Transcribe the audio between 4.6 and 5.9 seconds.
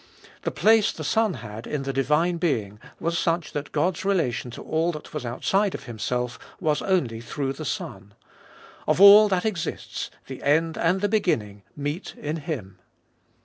all that was outside of